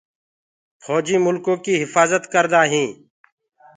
ڦوجي 0.83 1.15
ريآستي 1.21 1.53
ڪيٚ 1.65 1.79
هڦآجد 1.81 2.23
ڪردآ 2.33 2.61
هينٚ۔ 2.71 2.93